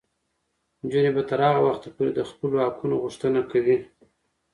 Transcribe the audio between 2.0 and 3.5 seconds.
د خپلو حقونو غوښتنه